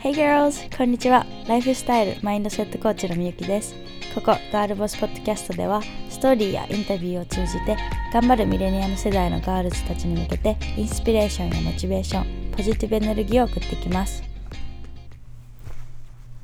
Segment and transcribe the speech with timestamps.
[0.00, 0.76] Hey girls!
[0.76, 1.26] こんにちは。
[1.48, 3.74] ライフスタイルマインドセットコーチのみゆきです。
[4.14, 7.76] ここ、ガールボスポッドキャストでは、ストーリーやインタビューを通じて、
[8.12, 14.22] 頑張るミレニアム世代のガールズたちに向けて、インスピレーションやモチベーション、ポジティブエネルギーを送ってきます。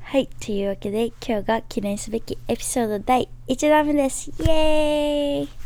[0.03, 4.31] はい、というわけで、今日が記念すべきエピソード第1弾目です。
[4.31, 5.64] イエーイ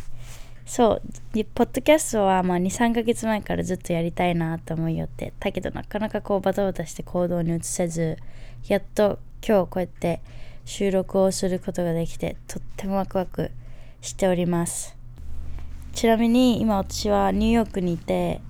[0.68, 8.18] そう、ポッドキャストはまあ2、3ヶ月前からずっとやりたいなと思いよって、だけどなかなかこうバタバタして行動に移せず、
[8.66, 10.20] やっと今日こうやって
[10.66, 13.50] 収録をすることができて、とってもワクワク
[14.02, 14.94] しております。
[15.94, 18.42] ちなみに今私はニューヨークにいて、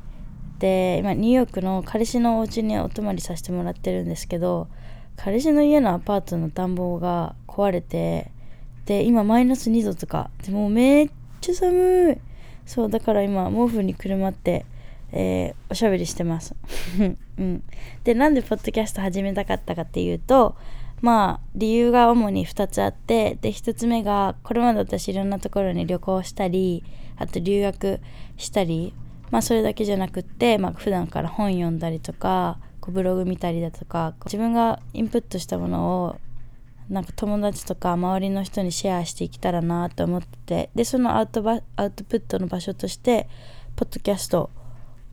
[0.58, 4.66] で、今ニューヨークの彼氏のお家にお泊まりさせてもらってるんですけど、
[5.14, 8.32] 彼氏の家のアパートの暖房が壊れて、
[8.86, 11.10] で、今マイナス2度とか、でもめっ
[11.40, 12.28] ちゃ寒い。
[12.68, 14.66] そうだから今毛布にくるまって、
[15.10, 16.54] えー、おしゃべりしてます、
[17.38, 17.62] うん、
[18.04, 20.54] でなんでポッドキャスト始めたかったかっていうと
[21.00, 26.84] まあ理由が主に2つあってで1つ目がこれまで私いろんなところに旅行したり
[27.16, 28.00] あと留学
[28.36, 28.92] したり
[29.30, 36.16] まあそれだけじゃなくって、まあ、普段から本読んだりとかこうブログ見たりだとか自分がインプットしたものを
[36.88, 43.28] なんか友達とか周りの人にシェアしていけたらなと思っててでそのアウトバアウトプットの場所として
[43.76, 44.50] ポッドキャスト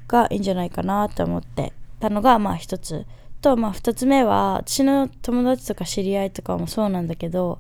[0.07, 3.05] がいいんじゃないかなと思ってたのがまあ一つ
[3.41, 7.59] とまあ二つ目は私の友達とか知り合いとかもそうなんだけど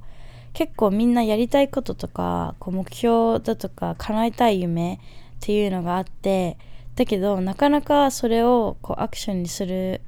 [0.53, 4.97] 結構みんなやりたいこととかこう目標だとか叶えたい夢っ
[5.41, 6.57] ていうのがあって
[6.95, 9.99] だけどなかなかそれをこうアクションにする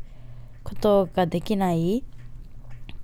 [0.63, 2.05] ことができない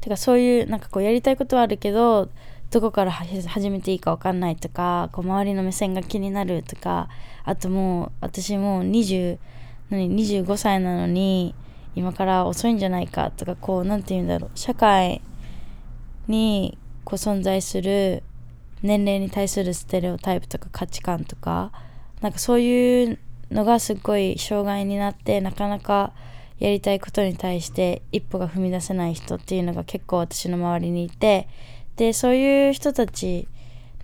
[0.03, 2.29] てかそういうなんかこうやりたいことはあるけど
[2.71, 7.07] どこから始めていいか分かんないとかこう周りの目線が気になるとか
[7.45, 9.37] あともう私もう20
[9.89, 11.55] 何25歳なのに
[11.95, 15.21] 今から遅いんじゃないかとかこう何て言うんだろう社会
[16.27, 18.23] にこう存在する
[18.81, 21.71] 年齢に対するステレオタイプとか価値観とか
[22.19, 23.19] なんかそういう
[23.51, 26.11] のがすっごい障害になってなかなか
[26.63, 31.49] やりたいことに対して一歩が踏み出せない人っていうのが結構私の周りにいて
[31.97, 33.49] でそういう人たち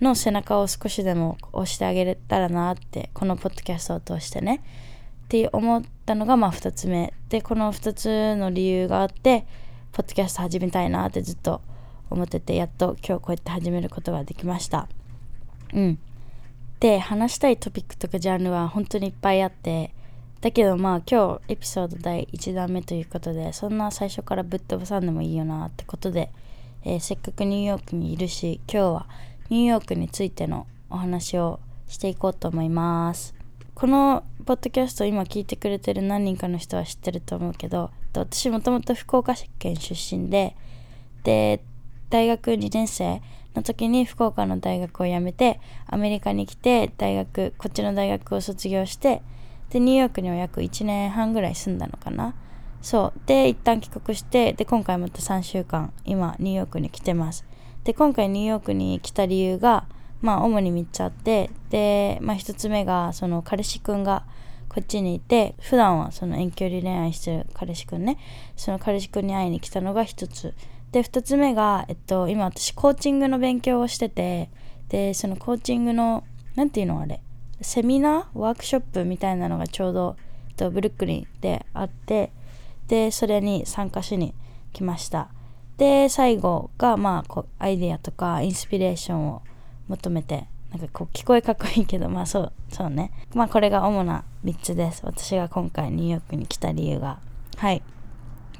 [0.02, 4.62] の背中を少しでも押してあげれたらなってこのポッドキャストを通してね。
[5.24, 7.14] って思ったのがまあ2つ目。
[7.30, 9.46] でこの2つの理由があって
[9.92, 11.62] ポッドキャスト始めたいなってずっと
[12.10, 14.86] 思っててやっと今日こうやって始めることができました。
[15.72, 15.98] うん。
[16.78, 19.94] で話したいトピックとかジャンルは本当にいっぱいあって
[20.40, 26.30] だけどまあ今日エピソード第1弾目ということでそんな最初からぶっ飛ばさんでもいいよなってことで、
[26.84, 29.06] えー、せっかくニューヨークにいるし今日は
[29.50, 33.34] ニューヨークについてのお話をしていこうと思います。
[33.74, 40.54] このポッドキャスト今聞いてくれてる何人かの人は知ってると思うけど私もともと福岡県出身で
[41.24, 41.62] で
[42.10, 43.22] 大学2年生
[43.54, 49.22] の時に福岡の大学を辞めてアメリカに来て大学こっちの大学を卒業して
[49.70, 52.34] でニューヨークには約1年半ぐらい住んだのかな。
[52.82, 53.20] そう。
[53.26, 57.44] で一旦帰国してで今回また3週間今ニューヨークに来てます。
[57.84, 59.86] で今回ニューヨークに来た理由が
[60.20, 64.24] まあ主に3つあってでまあ1つ目がその彼氏くんが
[64.68, 68.18] こっちにいて普段はその遠距離恋愛してる彼氏くんね。
[68.56, 70.54] その彼氏くんに会いに来たのが1つ。
[70.92, 74.50] で2つ目が、えっと、今私コーチングの勉強をしてて
[74.88, 76.24] でそのコーチングの
[76.56, 77.20] 何ていうのあれ？
[77.60, 80.16] セミナーワークショップみたいなのがちょうど
[80.70, 82.32] ブルックリンであって
[82.88, 84.34] でそれに参加しに
[84.72, 85.28] 来ました。
[85.78, 89.42] で最後がまあこうアイデアとかインスピレーションを
[89.88, 93.12] 求めてなんかこう聞こえかっこいいけどまあそうそうね。
[93.34, 95.00] まあこれが主な3つです。
[95.04, 97.18] 私が今回ニューヨークに来た理由が。
[97.56, 97.82] はい。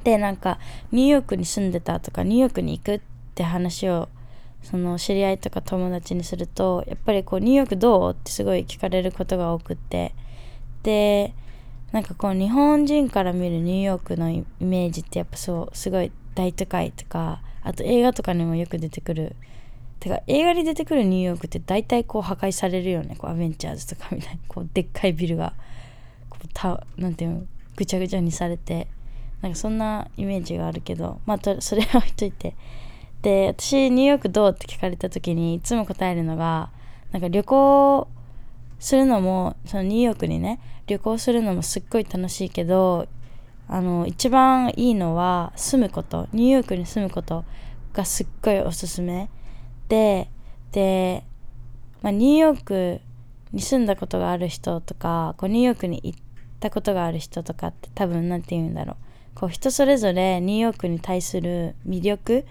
[0.05, 0.59] でなんか
[0.93, 3.00] ニューヨークに住んでたとかニューヨークに行くっ
[3.34, 4.09] て話を
[4.62, 8.12] その知り合いとか友達にするとやっぱりこうニューヨークどう？
[8.12, 10.15] ってすごい聞かれることが多くて。
[10.82, 11.34] で
[11.93, 19.37] なんかこう日本人から見るニューヨークのイメージってやっぱそうすごい大都会とかあと映画とかにもよく出てくる。
[19.99, 23.17] てか映画に出てくるニューヨークって大体こう破壊されるよね。
[23.17, 25.52] こうアベンチャーズとかみたいに こうでっかいビルが。
[26.31, 27.43] こうたなんていうの？
[27.76, 28.87] ぐちゃぐちゃにされて。
[29.43, 31.20] なんかそんなイメージがあるけど。
[31.26, 32.55] まあそれは置いといて。
[33.22, 36.70] で私ニューヨークどうって聞かれた時にいつも答えるのが
[37.12, 38.08] なんか旅行
[38.78, 43.06] するのもそのニューヨークにね旅行するのもすっごい楽しいけど
[43.69, 46.28] あの一番いいのは住むこと。
[46.32, 47.44] ニューヨークに住むこと
[47.93, 49.31] がすっごいおすすめ。
[49.88, 50.28] で
[50.73, 51.23] で、
[52.02, 53.00] まあ、ニューヨーク
[53.52, 56.19] に住んだことがある人とかこうニューヨークに行っ
[56.58, 58.96] たことがある人とかって多分何て言うんだろう。
[59.37, 62.44] こう人それぞれニューヨークに対する魅力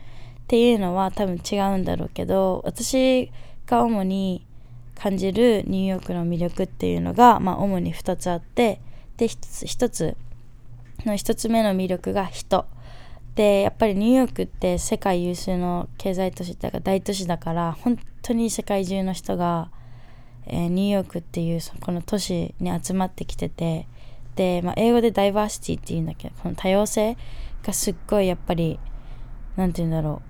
[0.49, 3.31] っていうのは多分違うんだろうけど私
[3.67, 4.47] が主に
[4.95, 8.81] 感じるニューヨークの魅力っていうのが、まあ、主に2つあって
[9.17, 10.17] で1つ ,1 つ
[11.05, 12.65] の1つ目の魅力が人。
[13.35, 19.69] でやっぱりニューヨークって世界有数の経済都市だから大都市だから本当に世界中の人が、
[20.47, 23.87] えー、ニューヨークっていうそこの都市に集まってきてて
[24.35, 27.17] で、まあ、英語でダイバーシティっていうんだけどこの多様性
[27.61, 28.79] がすっごいやっぱり
[29.55, 30.28] 何て言うんだろう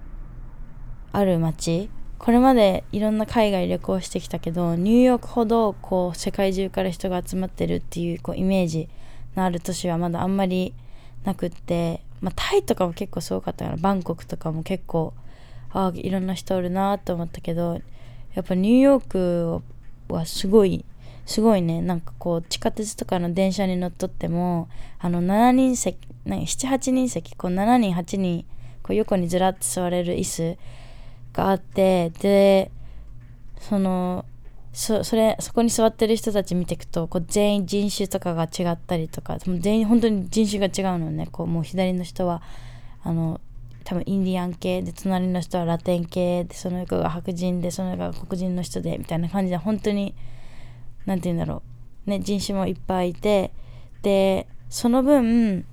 [1.11, 1.89] ある街。
[2.19, 8.89] これまでいろんな海外旅行してきたけどニューヨークほどこう世界中から人が集まってるっていうこうイメージ
[9.37, 10.73] のある都市はまだあんまり
[11.23, 15.13] なくって、まあ、タイとかも結構すごかったからバンコクとかも結構
[15.71, 17.79] ああいろんな人おるなと思ったけど
[18.33, 19.61] やっぱニューヨーク
[20.13, 20.83] はすごい
[21.25, 21.79] すごいね。
[21.83, 24.67] なんかこう地下鉄とかの電車に乗っ取っても
[24.97, 28.45] あの7人席78人席こう7人8人
[28.81, 30.57] こう横にずらって座れる椅子
[31.33, 32.71] があってで
[33.59, 34.25] その
[34.71, 41.27] そそれそこに座ってる人たち見ていくとこう全員人種とかが違ったりとか全員本当に人種が違うのね。
[41.31, 42.41] こうもう左の人は
[43.03, 43.41] あの
[43.83, 50.13] 多分インディアン系で隣の人はラテン系でその横が白人でその横が黒人の人でみたいな感じで本当に
[51.05, 51.63] 何て言うんだろ
[52.07, 52.09] う。
[52.09, 53.51] ね人種もいっぱいいて
[54.01, 55.65] でその分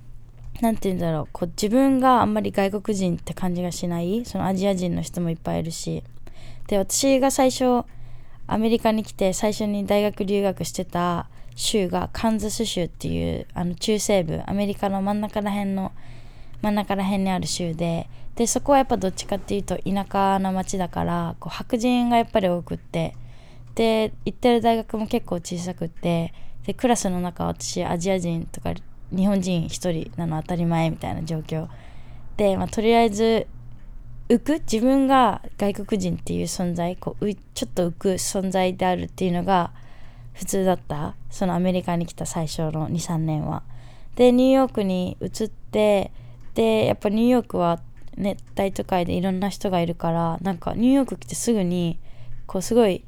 [0.61, 1.27] 何て言うんだろう。
[1.31, 4.25] こう自分があんまり外国人って感じがしない？
[4.25, 6.03] そのアジア人の人もいっぱいいるし。
[6.67, 7.83] で私が最初
[8.47, 15.91] アメリカに来て最初に大学留学してた州がカンザス州っていうあの中西部アメリカの真ん中ら辺の
[16.61, 18.09] 真ん中ら辺にある州で。
[18.35, 23.15] でそこはやっぱどっちかっていうと田舎の町だからこう白人がやっぱり多くって。
[23.75, 26.33] で行ってる大学も結構小さくって。
[26.65, 28.73] でクラスの中私アジア人とか
[29.15, 31.67] 日本人1人なの当たり前みたいな状況
[32.35, 33.47] で、まあ、とりあえず
[34.29, 39.71] 浮く自分が外国人っていう存在こうちょっと浮く存在であるっていうのが
[40.33, 43.63] 普通だったそのアメリカに来た最初の23年は。
[44.15, 46.11] でニューヨークに移って
[46.55, 47.79] でやっぱニューヨークは
[48.17, 51.99] 熱帯都会でいろんな人がいるからなんかニューヨーク来てすぐに
[52.47, 53.03] こうすごい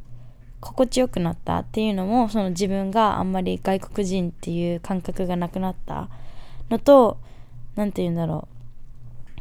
[0.62, 6.10] 心地よくなったっていうのもその自分があんまり外国人っていう感覚がなくなった
[6.70, 7.18] のと
[7.76, 8.48] 何て言うんだろ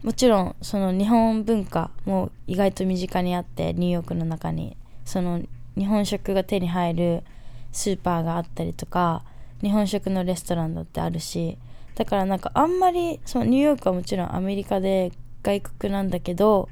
[0.02, 0.06] う。
[0.06, 4.76] もちろんその日本文化も意外と身近にあってニューヨークの中に。
[5.04, 5.40] その
[5.76, 7.24] 日本食が手に入る
[7.72, 9.24] スーパーがあったりとか
[9.62, 11.58] 日本食のレストランだってあるし。
[11.98, 15.10] だからなんかあんまりそのニューヨークはもちろんアメリカで
[15.42, 16.68] 外国なんだけど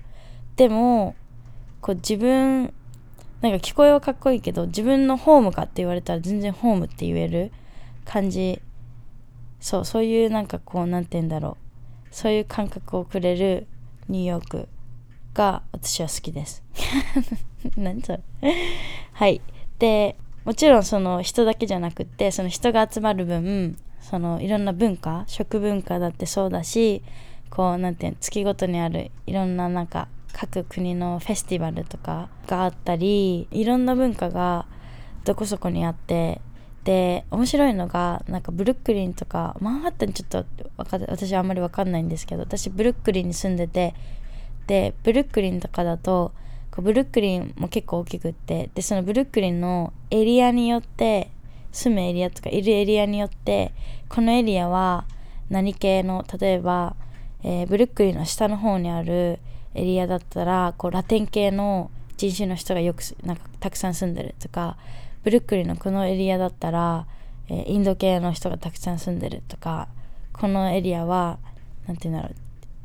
[0.54, 1.16] でも
[1.80, 2.72] こう自分
[3.40, 7.52] なんか聞こえはかっこいいけど自分のホームかって言われたら全然ホームって言える
[8.04, 8.60] 感じ。
[9.60, 11.56] そうそういうなんかこう何て言うんだろ
[12.10, 12.14] う。
[12.14, 13.66] そういう感覚をくれる
[14.08, 14.68] ニューヨーク
[15.34, 16.62] が私は好きです。
[17.76, 18.20] 何それ
[19.12, 19.40] はい。
[19.78, 27.02] でもちろんその人だけじゃなくってその人が集まる分そのいろんな文化食文化だってそうだし
[27.50, 34.66] こうなんていう月ごとにあるいろんななんか各国のフェスティバルとかがあったりいろんな文化が
[35.24, 36.42] どこそこにあって
[36.84, 40.44] で面白いのがなんかブルックリンとかマンハッタンちょっと
[40.76, 43.94] 私はあんまり分かんないんですけど私ブルックリンに住んでて
[44.66, 46.32] でブルックリンとかだと
[46.70, 51.30] ブルックリンも結構大きくってでそのブルックリンのエリアによって
[51.72, 53.72] 住むエリアとかいるエリアによって
[54.10, 55.06] このエリアは
[55.48, 56.94] 何系の例えば、
[57.42, 59.38] えー、ブルックリンの下の方にある
[59.76, 64.76] エリアだったらこうラテン系の人種の人がよくなんかたくさん住んでるとか
[65.22, 67.06] ブルックリンのこのエリアだったら、
[67.48, 69.88] えー、インド系の人がたくさん住んでるとか
[70.32, 71.38] このエリアは
[71.86, 72.36] 何て言うんだろう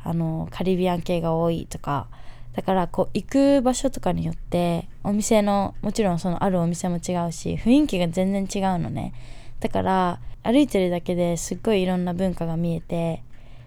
[0.04, 2.08] あのカリビアン系が多いとか
[2.56, 9.14] だからこう行く場所とかによってお店のもちろんそのあるお店も違うし雰囲気が全然違うのね。
[9.60, 13.24] だから歩いてるだけですっごいいろんな文化が見えて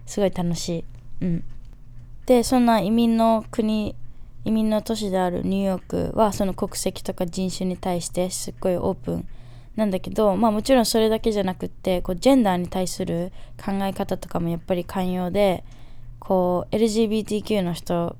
[0.06, 0.84] すごい楽しい。
[1.22, 1.44] うん。
[2.26, 3.94] でそんな移民の国
[4.44, 9.28] 移民の都市であるニューヨークはその国籍とか人種に対してすっごいオープン
[9.76, 15.64] なんだけどまあもちろんそれだけじゃなくってこうジェンダーに対する考え方とかもやっぱり寛容で
[16.18, 18.16] こう LGBTQ の人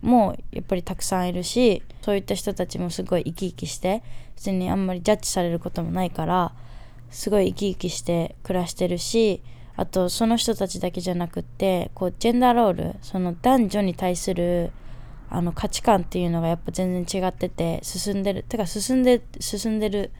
[0.00, 4.02] もやっぱりたくさんいるしそういった人たちもすごい生き生きして
[4.34, 6.52] 普通にあんまりジャッジされることもないから
[7.10, 9.42] すごい生き生きして暮らしてるし
[9.82, 14.70] あとその人たちだけじゃなくってこうジェンダーロールその男女に対する
[15.28, 20.12] あの価値観っていうのがやっぱ全然違ってて進んでるてか進んで進んでる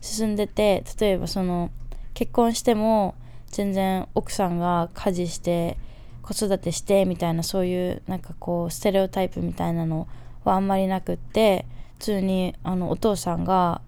[0.00, 1.70] 進んでて例えばその
[2.14, 3.14] 結婚しても
[3.48, 5.76] 全然奥さんが家事して
[6.22, 10.08] 子育てしてみたいなそういうなんかこうステレオタイプみたいなの
[10.44, 11.66] はあんまりなくって
[11.98, 13.82] 普通にあのお父さんが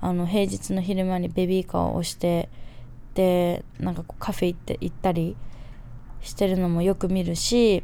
[0.00, 2.48] あの平日の昼間にベビーカーを押して
[3.14, 5.36] でなんかこうカフェ行って行ったり
[6.20, 7.82] してるのもよく見るし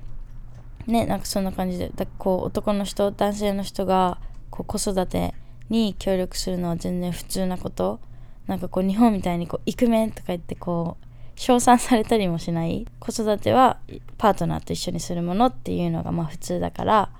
[0.86, 4.18] ねなんかそんな感じでだこう男の人男性の人が
[4.50, 5.34] こう子育て
[5.68, 8.00] に協力するのは全然普通なこと。
[8.46, 11.06] なんかこう日本みたいにこうイクメンとか言ってこう
[11.36, 12.86] 称賛されたりもしない。
[12.98, 13.78] 子育ては
[14.16, 17.10] パートナーと一緒にするものっていうのがまあ普通だから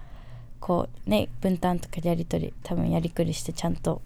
[0.59, 4.01] こうね分担とかやり取り多分やりくりしてちゃんと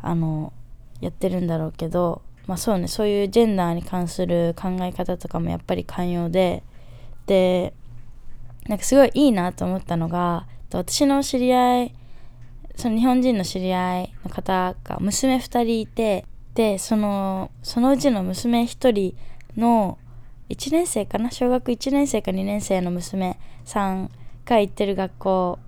[0.00, 0.52] あの
[1.00, 6.62] やってるんだろうけどまあそうねそういうジェンダーに関する考え方とかもやっぱり寛容で
[7.26, 7.74] で
[8.68, 11.94] なんかすごいいいなと思ったのが私の知り合い
[12.76, 19.16] その日本人の知り合いの方が娘2人いてでそのそのうちの娘1人
[19.56, 19.98] の
[20.48, 24.10] 1年生かな小学1年生か2年生の娘さん
[24.44, 25.58] が行ってる学校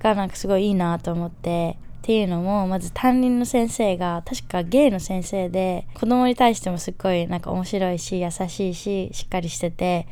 [0.00, 10.08] がなんかすごいいいなと思ってっていうのもまず担任の先生が確かゲイの先生で子供に対してもすっごいなんか面白いし優しいししっかりしてて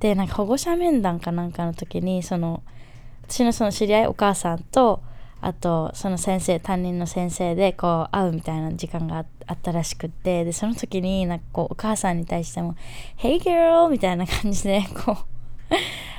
[0.00, 2.62] でなんか保護者面談かなんかの時にその
[3.26, 5.02] 私のその知り合いお母さんと
[5.40, 12.76] あとその先生担任の先生でこう会うみたいな時間があったらしくってでその時になんかこうお母さんに対しても
[13.16, 15.16] 「Hey girl!」みたいな感じでこう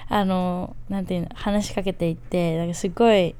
[0.10, 3.36] あのなんていうの話しかけていってなんかすごい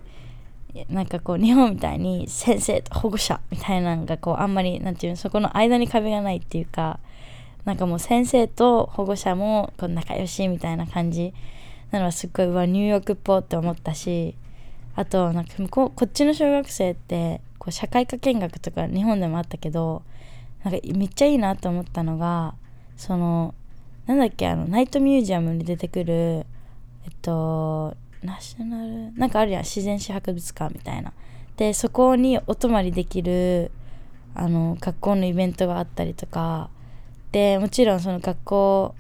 [0.90, 7.00] なんかこう日本みたいに先生と保護者みたいなのがこうあんまりなんていうのそこの間に壁がないっていうか
[7.66, 11.34] なんかもう先生と保護者もこう仲良しみたいな感じ。
[11.92, 14.36] なのはすっごいわニューヨークっぽって思ったし
[14.96, 20.04] あとなんか向こうこっちの小学生ってこう社会科見学とか日本でもあったけど
[20.64, 22.56] なんかめっちゃいいなと思ったのが
[22.98, 23.54] その
[24.08, 31.14] なんだっけあのナイトミュージアムに出てくるえっとナショナルなんかあるやん自然史博物館みたいな。
[31.58, 33.72] でそこにお泊まりできる
[34.34, 36.70] あの学校のイベントがあったりとか。
[37.32, 38.96] でもちろんその学校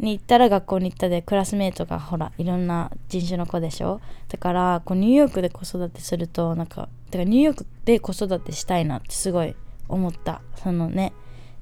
[0.00, 4.00] に行ったら学校に行ったでクラスメートがほらいろんな人種の子でしょ。
[4.28, 9.54] だからこうニューヨークで子育てするとなんかてかニューヨークで子育てしたいなってすごい
[9.88, 10.40] 思った。
[10.56, 11.12] そのね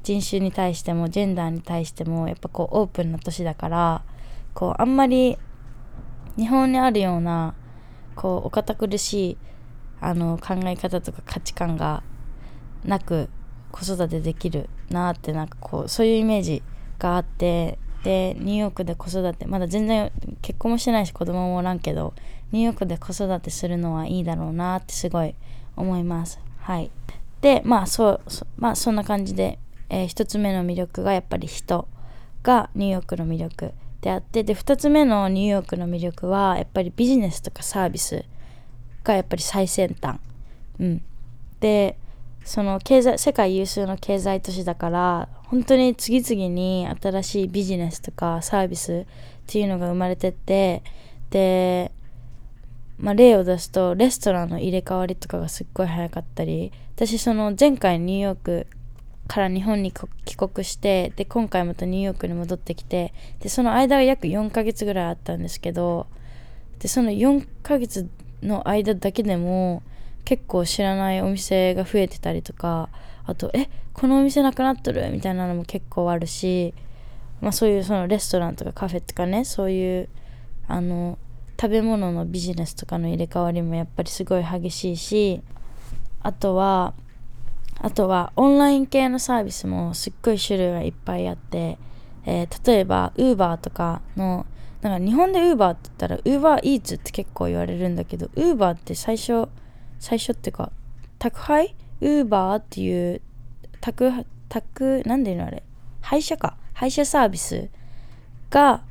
[0.03, 4.03] 人種に対してもジェンダーに対してもやっぱこうオープンな年だから
[4.55, 5.37] こうあんまり
[6.37, 7.55] 日本にあるような
[8.15, 9.39] こうお堅苦しい
[10.01, 12.03] あの考え方とか価値観が
[12.85, 13.29] なく
[13.73, 16.63] 子育てできるなってなんかこうそういうイメージ
[16.99, 20.13] があってでニューヨークで子育てまだ全然
[20.43, 22.15] 結婚もしてないし子供もおらんけど
[22.53, 25.35] ニューヨークで子育てするのはいいだろうなってすごい
[25.75, 26.39] 思います。
[26.61, 26.91] はい。
[27.41, 28.21] でまあそう
[28.57, 31.89] まあそんな感じで、えー、1つ目の魅力がやっぱり人
[32.43, 33.75] がニューヨークの魅力。
[34.07, 38.25] であってで2つ目のニューヨークの魅力はやっぱりビジネスとかサービス
[39.03, 40.21] がやっぱり最先端。
[40.79, 41.03] うん。
[41.59, 41.99] で
[42.45, 49.05] その経済世界有数の経済都市だから本当に次々に新しいビジネスとかサービスっ
[49.49, 50.85] ていうのが生まれてって
[51.31, 51.91] で、
[52.99, 58.67] まあ、例を出すとレストランの入れ替わりとかがすっごい早かったり私その前回ニューヨーク
[59.27, 59.93] から日本に
[60.25, 66.07] 帰国してで今回またニューヨークに戻ってきてでその間は約4ヶ月ぐらいあったんですけど
[66.79, 68.09] でその4ヶ月
[68.43, 69.83] の間だけでも
[70.25, 72.89] 結構知らないお店が増えてたりとか
[73.25, 75.11] あとえこのお店なくなっとる？
[75.11, 76.75] みたいなのも結構あるし、
[77.41, 80.09] まあ、そういうそのレストランとかカフェとかねそういう
[80.69, 81.19] あの
[81.61, 85.43] 食べ物のビジネスとかの入れ替わりもやっぱりすごい激しいし
[86.23, 86.93] あとは
[87.79, 91.79] あとはオンライン系のサービスもすっごい種類がいっぱいあって、
[92.25, 94.47] えー、例えば Uber とかの
[94.83, 99.49] なんか日本で Uber って言ったら UberEats って結構言われるんだけど Uber って最初
[99.99, 100.73] 最初っていうか
[101.19, 101.75] 宅配？
[102.01, 103.23] ウーバーっていう
[103.81, 104.13] 宅
[104.49, 105.63] 宅なんで言うのあれ？
[106.01, 106.57] 配車か。
[106.75, 107.71] 配車サービス
[108.51, 108.83] が、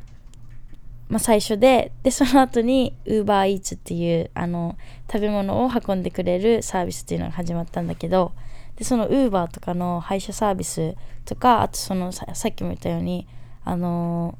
[1.07, 4.75] まあ、最初ででその後にウーバーイーツっていうあの
[5.11, 8.31] 食べ物を運んでくれるサービスっていうのが始まったんだけど
[8.75, 13.27] でそのウーバーとかの配車サービスとかあとそのさっきも言ったように
[13.63, 14.37] あの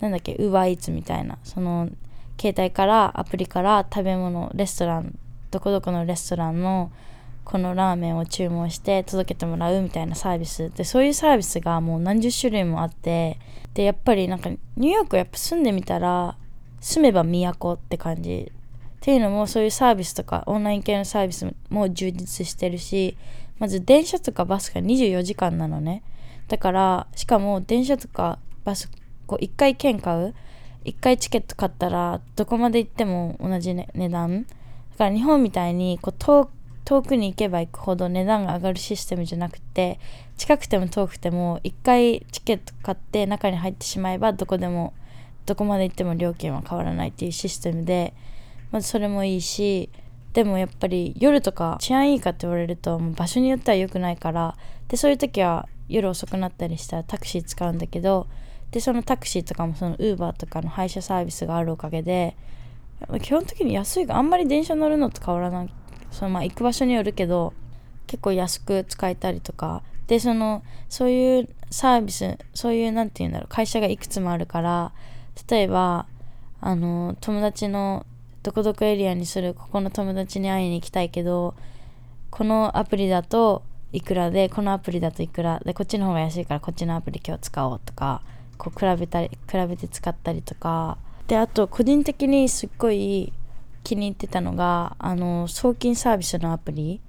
[0.00, 1.88] なんだっけウーバーイーツみたいなその
[2.40, 5.18] 携帯からアプリから食べ物レストラン
[5.50, 6.90] どこどこのレストランの
[7.44, 10.70] このラーメンを注文して届けてもらうみたいなサービス。
[10.70, 13.38] でそういうサービスがもう何十種類もあって
[13.72, 16.36] でやっぱりなんかニューヨークやっぱ住んでみたら
[16.80, 18.52] 住めば都って感じ。
[18.96, 23.16] っていうのもそういうサービスとかオンライン系のサービスも充実してるし
[23.58, 26.02] まず電車とかバスが24時間なのね。
[26.48, 28.90] だからしかも電車とかバス
[29.26, 30.34] こう1回券買う。
[30.84, 34.44] 1回チケット買ったらどこまで行っても同じ、ね、値段。
[34.44, 34.48] だ
[34.98, 36.48] から日本みたいにこう遠
[36.86, 39.98] 遠くに行けば行くほど値段が上がるシステムじゃなくて
[40.36, 44.94] 近くても遠くても1回チケット買って中に入ってしまえばどこでも
[45.46, 48.14] どこまで行っても料金は変わらないっていうシステムで
[48.70, 49.90] まずそれもいいし
[50.36, 54.54] でもやっぱり夜とか治安いいかって言われると場所によっては良くないから
[54.86, 58.26] でそういう時は夜遅くなったりしたらタクシー使うんだけど
[58.70, 62.36] でそのタクシーとかもそのウーバーとかの配車サービスがあるおかげで
[63.22, 65.72] 基本的に安いがあんまり電車乗るのと変わらない。
[66.10, 67.54] そのまあ行く場所によるけど
[68.06, 69.82] 結構安く使えたりとか。
[70.06, 74.92] でそのそういうサービスそういう何て言うんだろう会社がいくつもあるから
[75.50, 76.06] 例えば
[76.60, 78.06] あの友達の
[78.46, 79.54] どこどこエリアにする。
[79.54, 81.54] ここの友達に会いに行きたいけど
[82.30, 88.22] このアプリだといくらでこのアプリだといくらでこっちの方が安いからこっちのアプリ今日使おうとか
[88.56, 89.36] こう比べたり比
[89.68, 90.96] べて使ったりとか。
[91.26, 93.32] であと個人的にすっごい
[93.82, 97.00] 気に入ってたのがあの送金サービスのアプリ。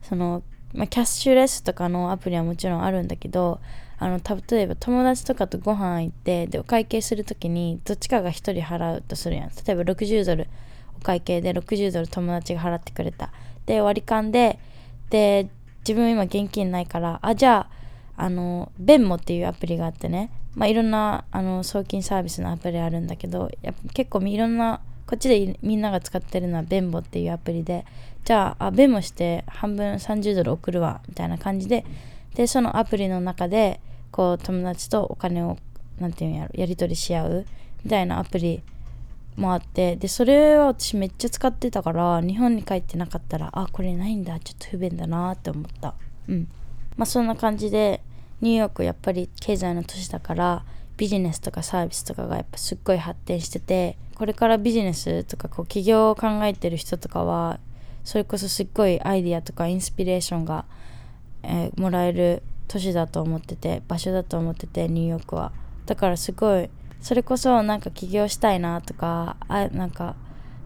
[0.00, 0.42] その、
[0.72, 3.60] まあ、キャッシュレスとかのアプリはもちろんあるんだけど
[3.98, 9.50] あの例えば友達とかとご飯行ってでお会計する時にどっちかが1人払うとするやん。
[9.50, 10.48] 例えば60ドル
[11.00, 13.30] お会計で60ドル友達が払ってくれた。
[13.66, 14.58] で割り勘で
[15.10, 15.48] で
[15.80, 17.66] 自分今現金ないからあじゃ
[18.16, 20.30] ああのベンモっていうアプリがあってね。
[20.54, 27.84] まあ、いろんなあの送金サービスのアプリあるんだけどや結構いろんなこっちでみんなが使ってるのはベンボっていうアプリで
[28.24, 31.84] じゃああベンモして半分30ドル送るわみたいな感じで
[32.34, 35.56] でそのアプリの中でこう友達とお金を
[36.00, 37.46] なんていうんやろやり取りし合う
[37.84, 38.62] みたいなアプリ
[39.38, 45.94] もあってでそれは私めっちゃ使ってたから日本に帰ってなかったらあこれないんだちょっと不便だなって思った。
[46.28, 46.48] うん。
[46.96, 48.02] まあそんな感じで
[48.40, 50.64] ニューヨークやっぱり経済の都市だから
[50.96, 57.60] ビジネスとかサービスとかがやっぱすっごい発展しててこれからビジネスとかこう起業を考えてる人とかは
[58.02, 60.64] それこそすっごいアイディアとかインスピレーションが、
[61.44, 65.52] えー、もらえる都市だと思ってて場所だと思っててニューヨークは。
[65.86, 66.68] だからすごい
[67.00, 70.16] それこそなんか起業したいなとかあなんか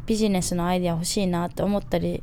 [0.06, 2.22] ビジネスのアイディア欲しいなって思ったり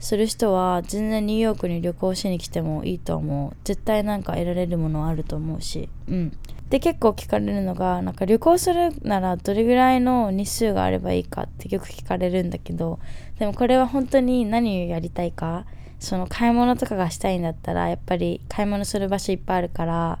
[0.00, 3.56] する人は全然ニューヨークに旅行しに来てもいいと思う。
[3.64, 5.90] 絶対なんか得られるものあると思うし。
[6.08, 6.32] うん。
[6.70, 13.00] で結構聞かれるのがなんか旅行するならどれぐらいの日数があればいいかってよく聞かれるんだけど
[13.40, 15.66] でもこれは本当に何をやりたいか
[15.98, 20.20] その買い物とかがしたいんだったらやっぱり買い物する場所いっぱいあるから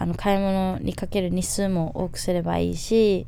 [0.00, 3.26] あの買い物にかける日数も多くすればいいし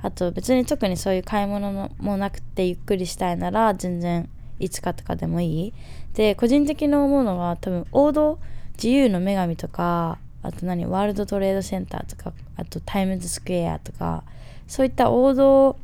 [0.00, 5.74] あと別に特にそういう買い物もなくてゆっくりしたいなら全然5日とかでもいい。
[6.14, 8.38] で個人的に思うのは多分王道
[8.76, 14.24] 自由の女神とかあと何ワールドトレードセンターとかあとタイムズスクエアとか
[14.66, 15.76] そういった王道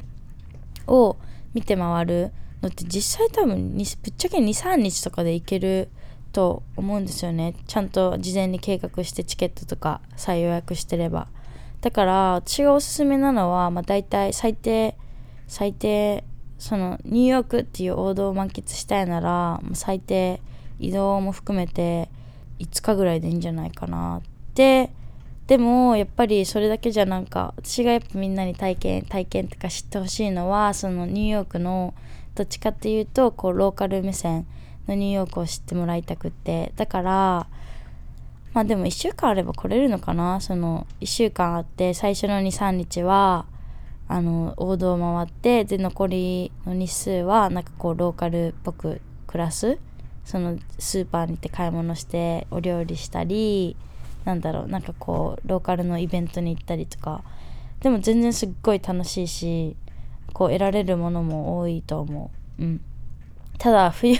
[0.87, 1.16] を
[1.53, 3.85] 見て回るのって実際多分ぶっ
[4.16, 5.90] ちゃけ23日とかで行ける
[6.33, 7.55] と思うんですよね。
[7.66, 11.29] ちゃんと事前に計画してチケットとか再予約してれば。
[11.81, 14.97] だから私がおすすめなのは、まあ、大体最低
[15.49, 16.25] 最低
[16.59, 20.40] そのニューヨークっていう王道を満喫したいなら最低
[20.79, 22.09] 移動も含めて
[22.61, 24.18] 5日ぐらいでいいんじゃないかな。
[24.18, 24.90] って
[25.47, 31.95] でもやっぱりそれだけじゃなんか私がやっぱみんなに体験体験とか知ってほしいのはそのニューヨークの
[32.35, 34.47] どっちかっていうとこうローカル目線
[34.88, 36.73] のニューヨークを知ってもらいたくて。
[36.77, 37.47] だから
[38.53, 40.40] まあでも1週間あれば来れるのかな？
[40.40, 43.47] その1週間あって最初の23日は
[44.09, 49.79] あの王道を回ってで残りの日数はなんかこうローカルっぽく暮らす？
[50.25, 53.75] そのスーパーに行って買い物してお料理したり
[54.25, 57.23] なんだろうなんかこうローカルのイベントに行ったりとか。
[57.81, 59.75] でも全然すっごい楽しいし
[60.33, 62.62] こう得られるものも多いと思う。
[62.62, 62.81] うん。
[63.62, 64.16] ただ冬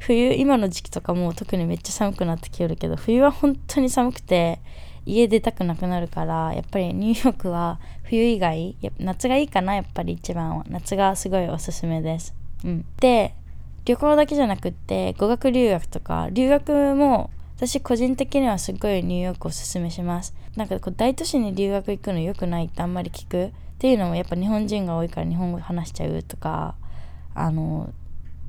[0.00, 4.58] 冬今の時期とかも特にめっちゃ寒くなってきるけど冬は本当に寒くて
[5.04, 10.64] 家出たくなくなるからやっぱりニューヨークは冬以外夏がいいかなやっぱり一番は。
[10.68, 13.36] 夏がすごいおすすめです、うん、で
[13.84, 20.34] 旅行だけじゃなくって語学留学とか留学も私個人的にはすごいニューヨークおすすめします。
[20.56, 26.74] なんかこう大都市に留学行くの良くないってあんまり聞くっていうのもやっぱ日本人が多いから日本語話しちゃうとか
[27.32, 27.94] あの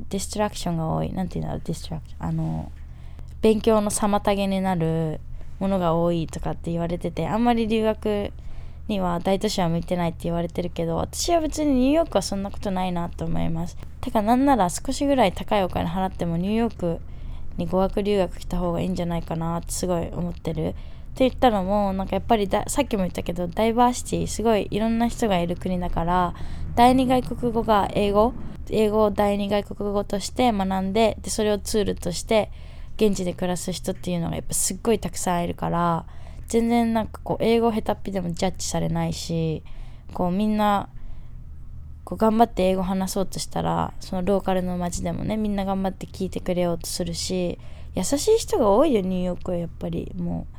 [0.09, 1.11] ディストラクションが多い。
[1.11, 1.61] 何て言うんだろう？
[1.65, 2.71] ディストラクションあの
[3.41, 5.19] 勉強の妨げになる
[5.59, 8.31] ものが多いとかって言われててあんまり留学
[8.87, 13.77] には大都市は向いてないって言われてるけど私は別にニューヨークはそんなことないなと思います。
[14.01, 16.99] てかなんなら少しぐらい高いお金払ってもニューヨーク
[17.57, 20.69] に語学留学来た方がいいんじゃないかなってすごい思ってる。
[20.69, 20.73] っ
[21.17, 26.35] て言ったのもなんかやっぱりださっきも言ったけどダイバーシティすごいいろんな人がいる国だから
[26.75, 28.33] 第二外国語が英語
[28.69, 32.51] 英語を第二外国語として学んででそれをツールとして
[32.97, 36.05] 現地で暮らす人っていうのがやっぱすっごいたくさんいるから
[36.47, 39.63] 全然なんかこう英語下手っぴでもジャッジされないし
[40.13, 40.89] こうみんな
[42.03, 47.59] こう頑張って英語話そうとしたらそのローカルの街でもねみんな頑張って聞いてくれようとするし
[47.97, 50.11] 優しい人が多いよニューヨークはやっぱり。
[50.15, 50.57] もう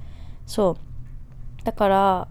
[0.51, 0.77] そ
[1.61, 1.65] う。
[1.65, 2.29] だから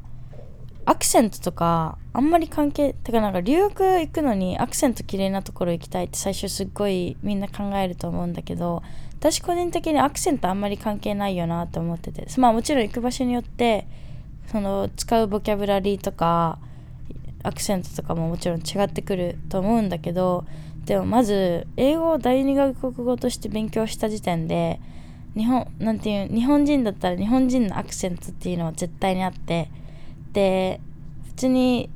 [0.87, 8.81] アクセントとかあんまり関係てかなんか留学行くのにアクセント綺麗なところ行きたいって最初すっごいみんな考えると思うんだけど
[9.19, 12.25] 私個人的にアクセントあんまり関係ないよなと思ってて。
[12.37, 13.85] まあもちろん行く場所によって
[14.49, 16.57] その使うボキャブラリーとか
[17.43, 20.45] アクセントとかももちろん違ってくると思うんだけど
[20.85, 24.79] でもまず英語を第二外国語として勉強した時点で
[25.35, 29.69] 日本なんていう日本人だったら日本人のアクセントっていうのは絶対にあって
[30.37, 30.79] で
[31.25, 31.89] 普通に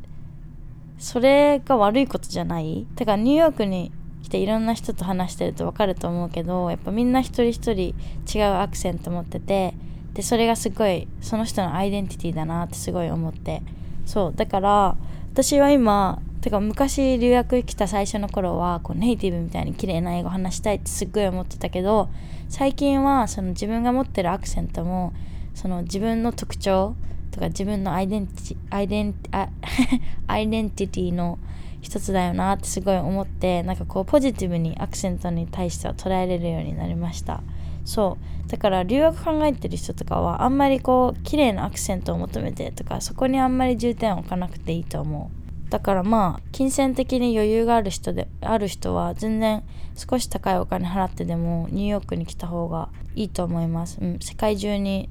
[0.97, 2.87] それが悪いことじゃない。
[2.95, 3.91] てかニューヨークに
[4.23, 7.93] 来ていろんな人と話してると分かると思うけどやっぱみんな一人一人
[8.35, 9.75] 違うアクセント持ってて
[10.15, 13.61] でそれがすごいその人のアイデンティティだなってすごい思って。
[14.07, 14.97] そうだから
[15.31, 22.09] 私は今てか昔留学来た最初の頃はこうネイティブみたいに綺麗な英語話したいってすっごい思ってたけど
[22.49, 25.13] 最近はその自分が持ってるアクセントも
[25.53, 26.95] その自分の特徴
[27.31, 29.49] とか自分のアイデンティアイデンあ
[30.27, 31.39] アイデンティティの
[31.81, 37.41] 一つだよなってすごい思ってなんかこうポジティブにアクセントに対しては捉えれるようになりました。
[37.83, 38.49] そう。
[38.49, 45.41] だから留学考えてる人とかはあんまりこう綺麗なアクセントを求めてとかそこにあんまり重点を置かなくていいと思う。
[45.71, 49.63] だからまあ金銭的に余裕がある人である人は全然
[49.95, 55.09] 少し高いお金払ってでもニューヨークに来た方がいいと思います、うん、世界中に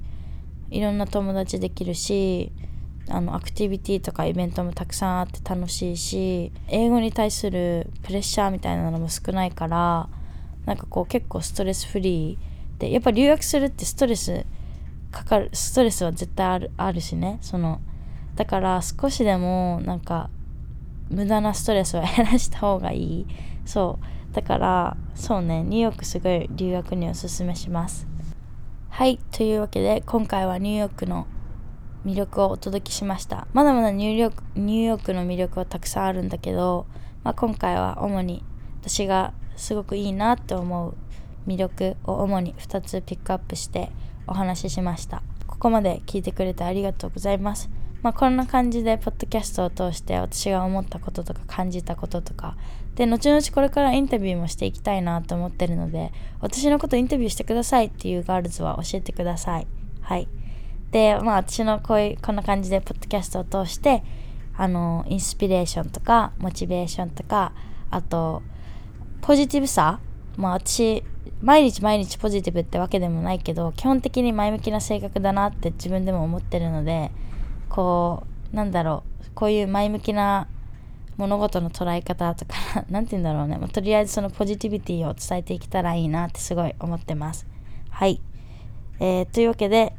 [0.71, 2.51] いろんな友達できるし
[3.09, 10.09] あのアクティビティとかイベントもたくさんあって楽しいし英語に対するプレッシャーみたいなのも少ないから
[10.65, 14.45] なんかこう結構ストレスフリーでやっぱ留学するってストレス
[15.11, 17.37] かかるストレスは絶対あるあるしね。
[17.41, 17.81] その
[18.35, 20.29] だから少しでもなんか
[21.09, 23.27] 無駄なストレスを減らした方がいい。
[23.65, 24.33] そう。
[24.33, 25.63] だからそうね。
[25.63, 28.07] ニューヨークすごい留学におすすめします。
[28.93, 31.25] はいというわけで今回はニューヨークの
[32.05, 33.47] 魅力をお届けしました。
[33.53, 36.85] まだまだニューヨークニューヨークの魅力はたくさんあるんだけど、
[37.23, 38.43] まあ、今回は主に
[38.81, 40.95] 私がすごくいいなって思う
[41.47, 43.91] 魅力を主に2つピックアップして
[44.27, 45.23] お話ししました。
[45.47, 47.69] ここまで聞いてくれてありがとうございます。
[48.03, 52.55] まあ、こんな感じでポッドキャストを通して私が思ったこととか感じたこととか。
[52.95, 56.11] で後々これからインタビューもしていきたいなと思ってるので
[56.41, 59.67] 私のことインタビューしてくださいっていうガールズは教えてください。
[60.01, 60.27] はい。
[60.91, 64.03] でまあ私のこういうこんな感じでポッドキャストを通して
[64.57, 67.53] あのインスピレーションとかモチベーションとか
[67.89, 68.41] あと
[69.21, 69.99] ポジティブさ。
[70.37, 71.03] まあ私
[71.41, 77.11] 毎日毎日ポジティブってわけでもないけど基本的に前向きな性格だなって自分でも思ってるので
[77.71, 80.47] こうなんだろうこういう前向きな
[81.15, 82.53] 物事の捉え方とか
[82.91, 87.47] 何て言うんだろうね、まあ、とりあえずそのポジティビティを伝えていけたらいいなってすごい思ってます。
[87.89, 88.21] はい、
[88.99, 89.95] えー、というわけで、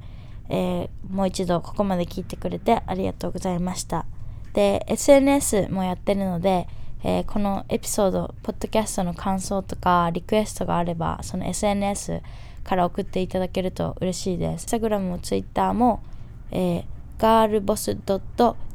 [0.48, 4.04] えー、もう一度ここまで聞いてくれてありがとうございました。
[4.52, 6.68] で SNS もやってるので、
[7.02, 12.20] えー、このエピソードポッドキャストの感想とかリクエストがあればその SNS
[12.64, 14.66] から送っていただけると嬉しいです。
[14.66, 16.02] Instagram も Twitter も、
[16.50, 16.91] えー
[17.22, 17.96] ガールボス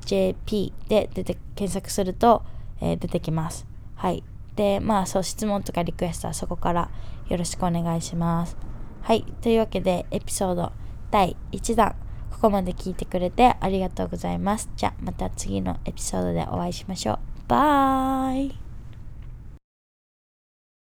[0.05, 2.43] .jp で出て検索すると、
[2.79, 3.67] えー、出てきます。
[3.95, 4.23] はい。
[4.55, 6.89] で、まあそう質問とかリクエストはそこから
[7.27, 8.55] よろしくお願いします。
[9.01, 9.25] はい。
[9.41, 10.71] というわけでエピソード
[11.12, 11.93] 第1弾
[12.31, 14.69] ここまで聞いてくれてありがとうございます。
[14.77, 17.19] じゃあまた次のエピソードでお会いしましょう。
[17.49, 18.66] バイ